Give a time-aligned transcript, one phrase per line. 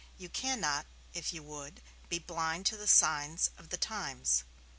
[0.17, 4.43] You cannot, if you would, be blind to the signs of the times.